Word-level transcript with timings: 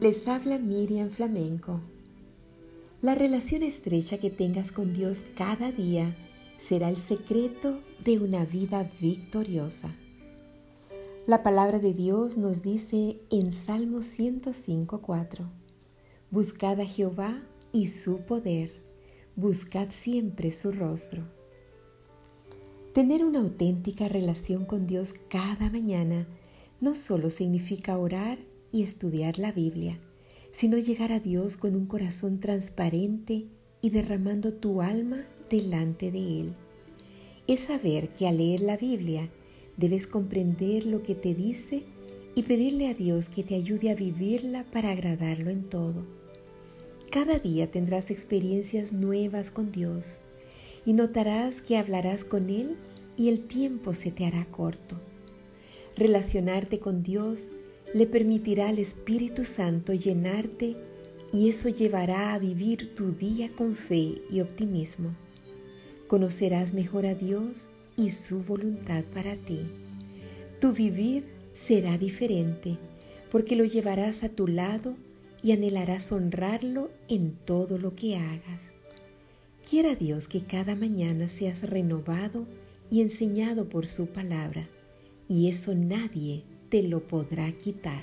Les 0.00 0.26
habla 0.26 0.58
Miriam 0.58 1.10
Flamenco. 1.10 1.82
La 3.02 3.14
relación 3.14 3.62
estrecha 3.62 4.16
que 4.16 4.30
tengas 4.30 4.72
con 4.72 4.94
Dios 4.94 5.22
cada 5.36 5.70
día 5.70 6.16
será 6.56 6.88
el 6.88 6.96
secreto 6.96 7.78
de 8.02 8.20
una 8.20 8.46
vida 8.46 8.90
victoriosa. 9.02 9.94
La 11.26 11.42
palabra 11.42 11.78
de 11.78 11.92
Dios 11.92 12.38
nos 12.38 12.62
dice 12.62 13.20
en 13.30 13.52
Salmo 13.52 13.98
105.4, 13.98 15.46
Buscad 16.30 16.80
a 16.80 16.86
Jehová 16.86 17.42
y 17.70 17.88
su 17.88 18.20
poder, 18.20 18.72
buscad 19.36 19.90
siempre 19.90 20.50
su 20.50 20.72
rostro. 20.72 21.24
Tener 22.94 23.26
una 23.26 23.40
auténtica 23.40 24.08
relación 24.08 24.64
con 24.64 24.86
Dios 24.86 25.12
cada 25.28 25.68
mañana 25.68 26.26
no 26.80 26.94
solo 26.94 27.28
significa 27.28 27.98
orar 27.98 28.38
y 28.72 28.82
estudiar 28.82 29.38
la 29.38 29.52
Biblia, 29.52 29.98
sino 30.52 30.78
llegar 30.78 31.12
a 31.12 31.20
Dios 31.20 31.56
con 31.56 31.74
un 31.74 31.86
corazón 31.86 32.40
transparente 32.40 33.46
y 33.80 33.90
derramando 33.90 34.52
tu 34.54 34.82
alma 34.82 35.24
delante 35.50 36.10
de 36.10 36.40
Él. 36.40 36.54
Es 37.46 37.60
saber 37.60 38.10
que 38.10 38.26
al 38.28 38.38
leer 38.38 38.60
la 38.60 38.76
Biblia 38.76 39.30
debes 39.76 40.06
comprender 40.06 40.84
lo 40.84 41.02
que 41.02 41.14
te 41.14 41.34
dice 41.34 41.84
y 42.34 42.42
pedirle 42.42 42.88
a 42.88 42.94
Dios 42.94 43.28
que 43.28 43.42
te 43.42 43.54
ayude 43.54 43.90
a 43.90 43.94
vivirla 43.94 44.64
para 44.70 44.90
agradarlo 44.90 45.50
en 45.50 45.68
todo. 45.68 46.04
Cada 47.10 47.38
día 47.38 47.70
tendrás 47.70 48.10
experiencias 48.10 48.92
nuevas 48.92 49.50
con 49.50 49.72
Dios 49.72 50.24
y 50.84 50.92
notarás 50.92 51.62
que 51.62 51.76
hablarás 51.76 52.24
con 52.24 52.50
Él 52.50 52.76
y 53.16 53.28
el 53.28 53.46
tiempo 53.46 53.94
se 53.94 54.10
te 54.10 54.26
hará 54.26 54.44
corto. 54.46 55.00
Relacionarte 55.96 56.78
con 56.78 57.02
Dios 57.02 57.46
le 57.94 58.06
permitirá 58.06 58.68
al 58.68 58.78
Espíritu 58.78 59.44
Santo 59.44 59.94
llenarte 59.94 60.76
y 61.32 61.48
eso 61.48 61.68
llevará 61.68 62.34
a 62.34 62.38
vivir 62.38 62.94
tu 62.94 63.12
día 63.12 63.50
con 63.54 63.74
fe 63.74 64.22
y 64.30 64.40
optimismo. 64.40 65.14
Conocerás 66.06 66.72
mejor 66.74 67.06
a 67.06 67.14
Dios 67.14 67.70
y 67.96 68.10
su 68.10 68.42
voluntad 68.42 69.04
para 69.14 69.36
ti. 69.36 69.60
Tu 70.60 70.72
vivir 70.72 71.24
será 71.52 71.98
diferente 71.98 72.78
porque 73.30 73.56
lo 73.56 73.64
llevarás 73.64 74.24
a 74.24 74.30
tu 74.30 74.46
lado 74.46 74.96
y 75.42 75.52
anhelarás 75.52 76.12
honrarlo 76.12 76.90
en 77.08 77.32
todo 77.44 77.78
lo 77.78 77.94
que 77.94 78.16
hagas. 78.16 78.72
Quiera 79.68 79.94
Dios 79.94 80.28
que 80.28 80.42
cada 80.42 80.74
mañana 80.74 81.28
seas 81.28 81.62
renovado 81.62 82.46
y 82.90 83.02
enseñado 83.02 83.68
por 83.68 83.86
su 83.86 84.06
palabra, 84.06 84.66
y 85.28 85.48
eso 85.48 85.74
nadie 85.74 86.42
te 86.68 86.82
lo 86.82 87.06
podrá 87.06 87.50
quitar. 87.52 88.02